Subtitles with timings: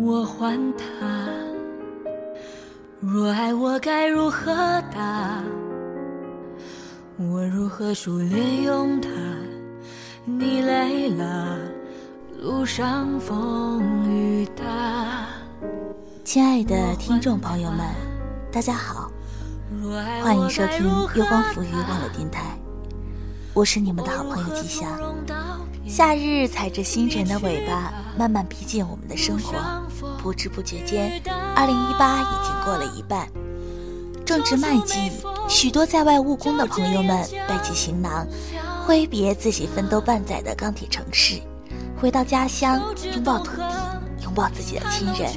[0.00, 0.84] 我还他？
[3.00, 4.54] 若爱我该如何
[4.94, 5.42] 答？
[7.16, 9.08] 我如何熟练用它？
[10.24, 11.58] 你累了，
[12.40, 15.26] 路上风雨大。
[16.22, 17.80] 亲爱的听众朋友们，
[18.52, 19.10] 大家好，
[20.22, 22.56] 欢迎收听月光浮语网络电台，
[23.52, 24.88] 我是你们的好朋友吉祥。
[25.88, 29.54] 夏日踩着星辰的尾巴，慢慢逼近我们的生活。
[30.22, 31.20] 不知不觉间，
[31.56, 33.26] 二零一八已经过了一半。
[34.26, 35.10] 正值麦季，
[35.48, 38.26] 许多在外务工的朋友们背起行囊，
[38.86, 41.40] 挥别自己奋斗半载的钢铁城市，
[41.98, 42.82] 回到家乡，
[43.14, 43.74] 拥抱土地，
[44.24, 45.32] 拥抱自己的亲人。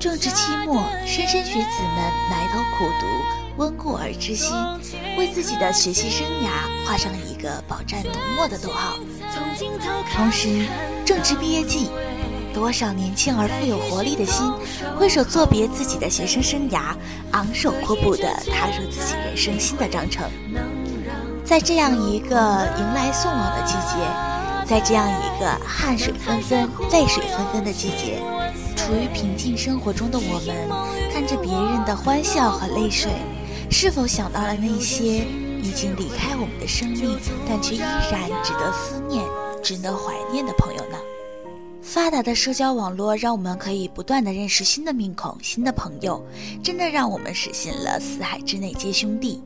[0.00, 3.06] 正值期末，莘莘学子们埋头苦读。
[3.56, 4.50] 温故而知新，
[5.18, 8.94] 为自己的学习生涯画上了一个饱蘸浓墨的逗号。
[10.12, 10.66] 同时，
[11.04, 11.88] 正值毕业季，
[12.52, 14.52] 多少年轻而富有活力的心，
[14.96, 16.94] 挥手作别自己的学生生涯，
[17.32, 20.28] 昂首阔步地踏入自己人生新的章程。
[21.44, 22.36] 在这样一个
[22.78, 23.96] 迎来送往的季节，
[24.66, 28.20] 在这样一个汗水纷纷、泪水纷纷的季节，
[28.76, 30.54] 处于平静生活中的我们，
[31.12, 33.10] 看着别人的欢笑和泪水。
[33.72, 35.24] 是否想到了那些
[35.62, 39.24] 已经离开我们的生命，但却依然值得思念、
[39.62, 40.98] 值得怀念的朋友呢？
[41.82, 46.24] 发达的社交网络让我们可以不断的认识新的面孔、新的朋友，
[46.62, 49.42] 真的让我们实现了“四海之内皆兄弟”。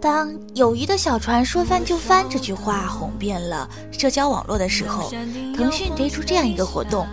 [0.00, 5.10] 当“友谊的小船说翻就翻”这句话红遍了社交网络的时候，
[5.54, 7.06] 腾讯推出这样一个活动。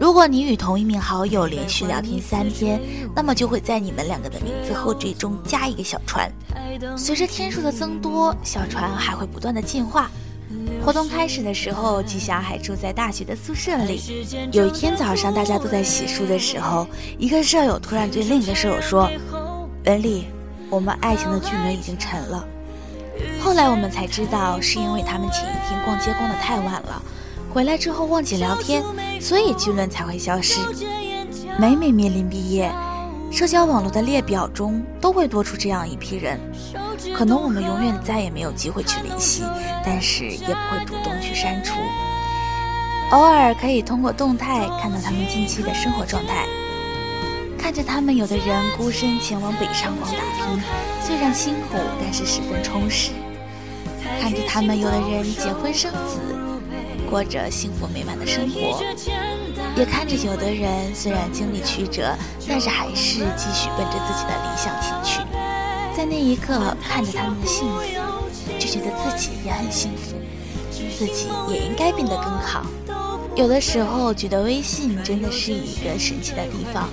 [0.00, 2.80] 如果你与同一名好友连续聊天三天，
[3.14, 6.32] 那么就会在你们两个的名字后缀中加一个小船。
[6.96, 10.10] 随着天数的增多，小船还会不断的进化。
[10.82, 14.00] 活动开始的时候，吉祥还住在大学的宿舍里。
[14.52, 16.86] 有一天早上，大家都在洗漱的时候，
[17.18, 19.06] 一个舍友突然对另一个舍友说
[19.84, 20.24] ：“文丽，
[20.70, 22.42] 我们爱情的巨轮已经沉了。”
[23.38, 27.02] 后来我们才知道，是因为他们前一天逛街逛得太晚了。
[27.52, 28.80] 回来之后忘记聊天，
[29.20, 30.60] 所以巨轮才会消失。
[31.58, 32.70] 每每面临毕业，
[33.32, 36.38] 社交网络的列表中都会多出这样一批人。
[37.12, 39.42] 可能我们永远再也没有机会去联系，
[39.84, 41.74] 但是也不会主动去删除。
[43.10, 46.46] 偶尔可以通过动态看到他们近期的生活状态，
[47.58, 48.46] 看着他们有的人
[48.76, 50.62] 孤身前往北上广打拼，
[51.02, 53.10] 虽然辛苦，但是十分充实。
[54.20, 56.36] 看着他们有的人结婚生子。
[57.10, 58.80] 过着幸福美满的生活，
[59.76, 62.16] 也看着有的人虽然经历曲折，
[62.48, 65.20] 但是还是继续奔着自己的理想前去。
[65.92, 67.82] 在那一刻，看着他们的幸福，
[68.60, 70.14] 就觉得自己也很幸福，
[70.96, 72.64] 自己也应该变得更好。
[73.34, 76.88] 有的时候，觉得微信真的是一个神奇的地方，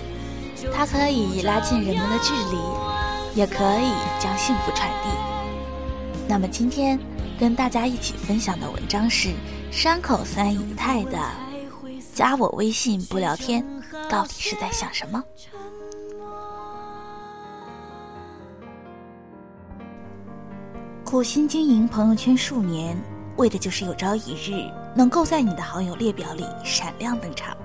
[0.73, 5.09] 它可以拉近人们的距离，也可以将幸福传递。
[6.27, 6.99] 那么今天
[7.39, 9.29] 跟大家一起分享的文章是。
[9.71, 11.19] 山口三姨太的
[12.13, 13.63] 加我微信不聊天，
[14.09, 15.23] 到底是在想什么？
[21.03, 22.97] 苦心经营朋友圈数年，
[23.37, 27.55] 为的就是有朝一日能够在你的好友列表里闪亮登场。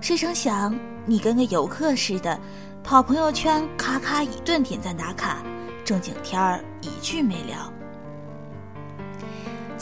[0.00, 2.38] 谁成想，你跟个游客似的，
[2.82, 5.42] 跑朋友圈，咔咔一顿点赞打卡，
[5.84, 7.72] 正经天儿一句没聊。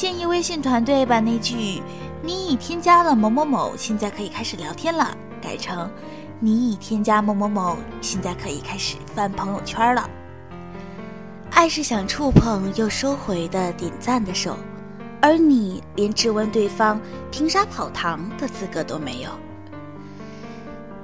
[0.03, 1.81] 建议微信团队把那句
[2.25, 5.89] “你已添加了某某某，现在可以开始聊天了”改成
[6.43, 10.11] “你已添加某某某，现在可以开始翻朋友圈了”。
[11.55, 14.57] 爱是想触碰又收回的点赞的手，
[15.21, 19.31] 而你连质问对方凭啥跑堂的资格都没有。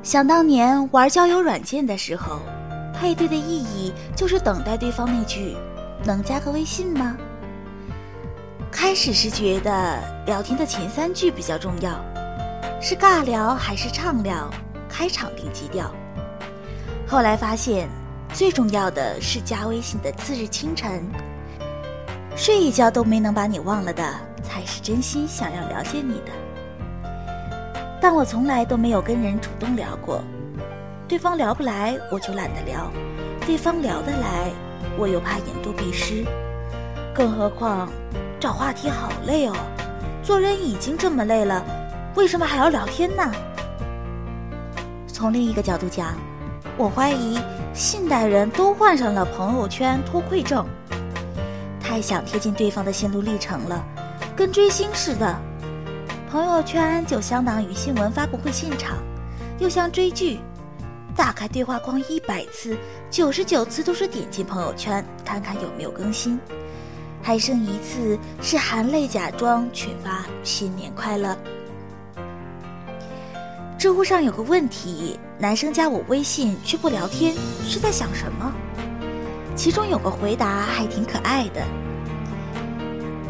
[0.02, 2.40] 想当年玩交友软件的时候，
[2.92, 5.56] 配对的意义就是等待对方那句
[6.04, 7.16] “能加个微信吗？”
[8.80, 12.00] 开始是觉得聊天的前三句比较重要，
[12.80, 14.48] 是尬聊还是畅聊，
[14.88, 15.92] 开场定基调。
[17.04, 17.88] 后来发现，
[18.32, 21.02] 最重要的是加微信的次日清晨，
[22.36, 24.14] 睡一觉都没能把你忘了的，
[24.44, 27.10] 才是真心想要了解你的。
[28.00, 30.22] 但我从来都没有跟人主动聊过，
[31.08, 32.88] 对方聊不来我就懒得聊，
[33.44, 34.52] 对方聊得来
[34.96, 36.24] 我又怕言多必失，
[37.12, 37.90] 更何况。
[38.40, 39.54] 找话题好累哦，
[40.22, 41.64] 做人已经这么累了，
[42.14, 43.32] 为什么还要聊天呢？
[45.06, 46.14] 从另一个角度讲，
[46.76, 47.40] 我怀疑
[47.74, 50.64] 现代人都患上了朋友圈脱愧症，
[51.80, 53.84] 太想贴近对方的心路历程了，
[54.36, 55.36] 跟追星似的。
[56.30, 58.98] 朋友圈就相当于新闻发布会现场，
[59.58, 60.38] 又像追剧，
[61.16, 62.76] 打开对话框一百次，
[63.10, 66.38] 九十九次都是点进朋友圈看看有没有更新，
[67.28, 71.36] 还剩一次是含泪假装群发新年快乐。
[73.76, 77.34] 知乎上有个问题：男生加我微信却不聊天，
[77.66, 78.50] 是在想什么？
[79.54, 81.62] 其中有个回答还挺可爱的。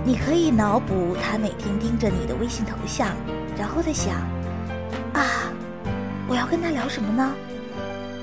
[0.04, 3.08] 你可以脑补他每天盯着你的微信头像，
[3.58, 4.14] 然后再想：
[5.12, 5.50] 啊，
[6.28, 7.34] 我要跟他聊什么呢？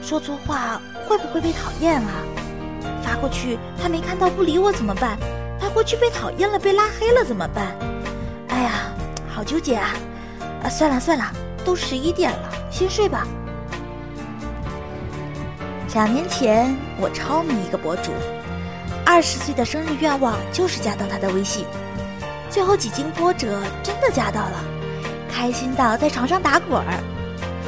[0.01, 2.23] 说错话会不会被讨厌啊？
[3.03, 5.19] 发过去他没看到不理我怎么办？
[5.75, 7.75] 过去被讨厌了被拉黑了怎么办？
[8.47, 8.93] 哎呀，
[9.27, 9.89] 好纠结啊！
[10.63, 11.25] 啊，算了算了，
[11.65, 13.27] 都十一点了，先睡吧。
[15.93, 18.13] 两年前我超迷一个博主。
[19.05, 21.65] 二十岁的生日愿望就是加到他的微信，
[22.49, 24.63] 最后几经波折，真的加到了，
[25.29, 27.03] 开心到在床上打滚儿。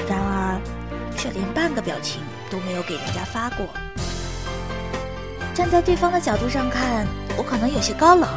[0.07, 0.61] 然而，
[1.17, 3.67] 却连半个表情都没有给人家发过。
[5.53, 7.05] 站在对方的角度上看，
[7.37, 8.27] 我可能有些高冷，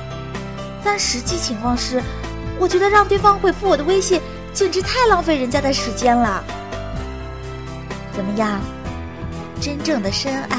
[0.84, 2.02] 但实际情况是，
[2.58, 4.20] 我觉得让对方回复我的微信，
[4.52, 6.44] 简直太浪费人家的时间了。
[8.12, 8.60] 怎么样？
[9.60, 10.58] 真正的深爱，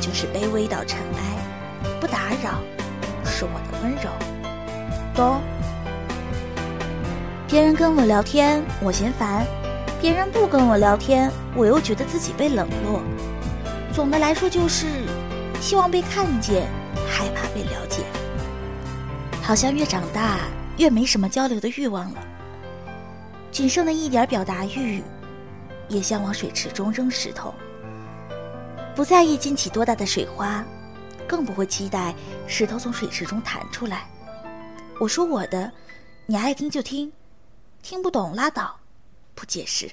[0.00, 1.90] 就是卑微到尘埃。
[2.00, 2.60] 不打扰，
[3.24, 4.10] 是我的温柔，
[5.14, 5.40] 懂？
[7.48, 9.42] 别人跟我聊天，我嫌烦；
[10.00, 13.02] 别人不跟我聊天，我又觉得自己被冷落。
[13.92, 14.86] 总的来说，就是
[15.60, 16.66] 希望被看见，
[17.14, 18.04] 害怕被了解。
[19.40, 20.40] 好像越长大，
[20.78, 22.20] 越没什么交流的欲望了。
[23.52, 25.00] 仅剩的一点表达欲，
[25.88, 27.54] 也像往水池中扔石头，
[28.96, 30.64] 不在意溅起多大的水花。
[31.26, 32.14] 更不会期待
[32.46, 34.06] 石头从水池中弹出来。
[35.00, 35.72] 我说我的，
[36.26, 37.10] 你爱听就听，
[37.82, 38.78] 听不懂拉倒，
[39.34, 39.90] 不解释。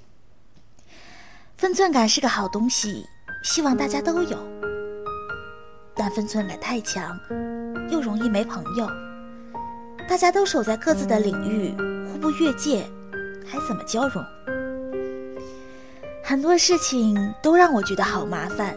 [1.57, 3.05] 分寸感是个好东西，
[3.43, 4.70] 希望大家都有。
[6.03, 7.15] 但分寸感太强，
[7.91, 8.89] 又容易没朋友。
[10.09, 11.75] 大家都守在各自的领域，
[12.11, 12.89] 互不越界，
[13.45, 14.25] 还怎么交融？
[16.23, 18.75] 很多事情都让我觉得好麻烦。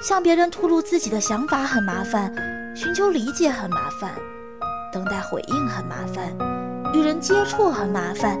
[0.00, 2.32] 向别人吐露自己的想法很麻烦，
[2.76, 4.12] 寻求理解很麻烦，
[4.92, 6.32] 等待回应很麻烦，
[6.94, 8.38] 与人接触很麻烦。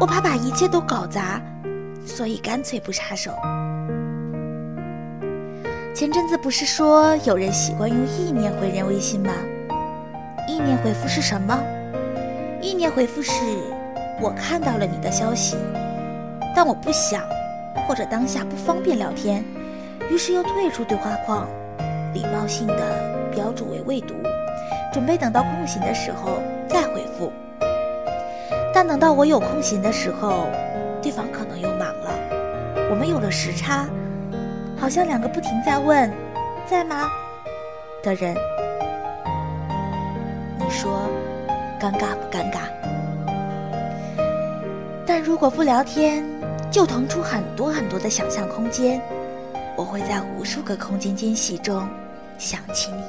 [0.00, 1.40] 我怕把一切都搞砸，
[2.04, 3.30] 所以干脆不插手。
[5.96, 9.32] 前阵子不是说有人习惯用意念回人微信吗？
[10.46, 11.58] 意念回复是什么？
[12.60, 13.32] 意念回复是：
[14.20, 15.56] 我看到了你的消息，
[16.54, 17.22] 但我不想，
[17.88, 19.42] 或者当下不方便聊天。
[20.10, 21.48] 于是又退出对话框，
[22.12, 24.12] 礼貌性的标注为未读，
[24.92, 27.32] 准备等到空闲的时候再回复。
[28.70, 30.48] 但等到我有空闲的时候，
[31.00, 32.10] 对方可能又忙了，
[32.90, 33.86] 我们有了时差，
[34.78, 36.12] 好像两个不停在问
[36.66, 37.08] “在吗”
[38.02, 38.34] 的人。
[40.58, 41.08] 你说
[41.80, 42.68] 尴尬不尴尬？
[45.06, 46.24] 但如果不聊天，
[46.70, 49.00] 就腾出很多很多的想象空间。
[49.76, 51.86] 我会在无数个空间间隙中
[52.38, 53.02] 想起你。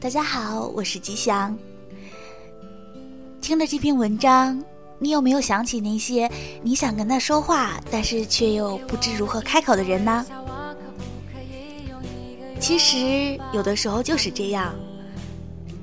[0.00, 1.56] 大家好，我是吉祥。
[3.40, 4.62] 听了这篇文章，
[4.98, 6.30] 你有没有想起那些
[6.62, 10.26] 你想跟他说话，但是却又不知如何开口的人呢？
[12.58, 14.74] 其实有的时候就是这样，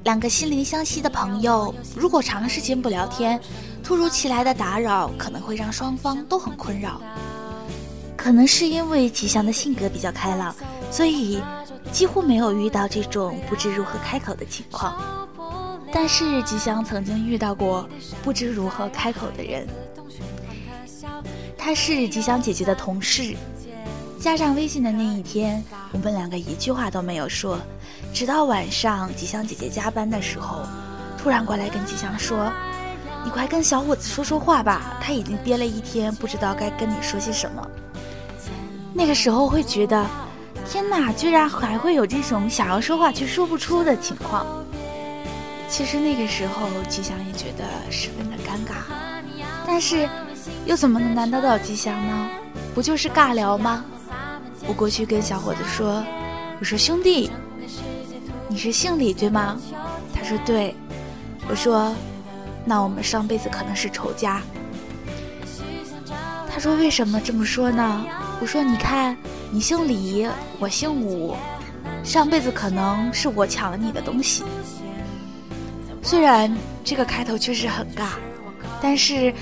[0.04, 3.40] 两个心灵相惜的朋友，如果长时间不聊天，
[3.82, 7.02] 突如其来的打扰可能会让双方都很困扰。
[8.18, 10.54] 可能是因为吉祥的性格比较开朗，
[10.92, 11.42] 所以
[11.92, 14.94] 几乎没有遇到这种不知如何开口的情况。
[15.96, 17.88] 但是吉祥曾经遇到过
[18.22, 19.66] 不知如何开口的人，
[21.58, 23.34] 他是吉祥姐姐的同事。
[24.20, 27.58] 加上微信的那一天，我们两个一句话都没有说，
[28.14, 30.64] 直到晚上吉祥姐姐加班的时候，
[31.18, 32.52] 突然过来跟吉祥说
[33.24, 37.66] ：“你快跟小伙子说说话吧，他已经憋了一天，不知道该跟你说些什么。”
[38.94, 40.06] 那个时候会觉得，
[40.70, 44.46] 天哪，居然还会有这种想要说话却说不出的情况。
[45.76, 48.76] 其实那个时候，吉祥也觉得十分的尴尬，
[49.68, 50.08] 但是
[50.66, 52.30] 又怎么能难得到吉祥呢？
[52.74, 53.84] 不就是尬聊吗？
[54.68, 56.02] 我过去跟小伙子说
[56.62, 57.30] ：“我说兄弟，
[58.48, 59.60] 你是姓李对吗？”
[60.16, 60.74] 他说：“对。”
[61.50, 61.94] 我说
[62.64, 64.42] ：“那我们上辈子可能是仇家。”
[66.50, 68.06] 他说：“为什么这么说呢？”
[68.40, 69.18] 我说：“你看，
[69.52, 70.26] 你姓李，
[70.58, 71.36] 我姓武，
[72.02, 74.42] 上辈子可能是我抢了你的东西。
[76.06, 78.10] 虽然这个开头确实很尬，
[78.80, 79.34] 但是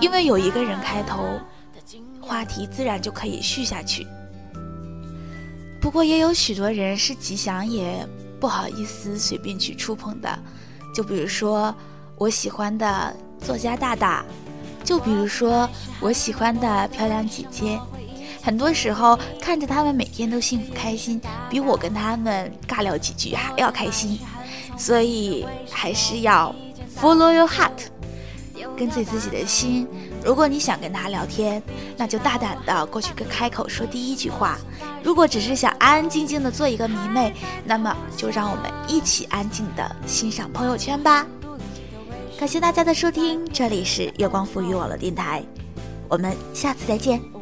[0.00, 1.40] 因为有一个人开头，
[2.20, 4.06] 话题自然就可以续下去。
[5.80, 8.06] 不过也有许多人是吉祥也
[8.38, 10.38] 不好意思随便去触碰的，
[10.94, 11.74] 就比如说
[12.16, 14.24] 我喜欢的作家大大，
[14.84, 17.80] 就比如说我喜欢的漂亮姐姐。
[18.40, 24.18] 很多时候看着他们每天都幸福开心，比我跟他们尬聊几句还要开心，
[24.76, 26.54] 所以还是要
[27.00, 27.70] follow your heart，
[28.76, 29.86] 跟随自己的心。
[30.24, 31.62] 如果你想跟他聊天，
[31.96, 34.56] 那就大胆的过去跟开口说第一句话；
[35.02, 41.26] 如果只是想安安静静的做一个迷妹，那么就让我们一起安静的欣赏朋友圈吧。
[42.38, 45.44] 感谢大家的收听，这里是月光赋予网络电台，
[46.08, 47.41] 我们下次再见。